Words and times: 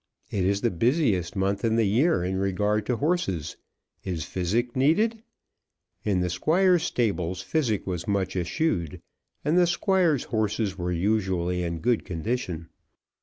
It 0.31 0.45
is 0.45 0.61
the 0.61 0.71
busiest 0.71 1.35
month 1.35 1.63
in 1.63 1.75
the 1.75 1.85
year 1.85 2.23
in 2.23 2.37
regard 2.39 2.87
to 2.87 2.97
horses. 2.97 3.55
Is 4.03 4.23
physic 4.25 4.75
needed? 4.75 5.21
In 6.03 6.21
the 6.21 6.29
Squire's 6.31 6.81
stables 6.81 7.43
physic 7.43 7.85
was 7.85 8.07
much 8.07 8.35
eschewed, 8.35 8.99
and 9.45 9.59
the 9.59 9.67
Squire's 9.67 10.23
horses 10.23 10.75
were 10.75 10.91
usually 10.91 11.61
in 11.61 11.81
good 11.81 12.03
condition. 12.03 12.69